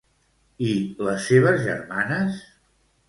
I 0.69 0.71
les 1.07 1.27
seves 1.33 1.61
germanes? 1.67 2.41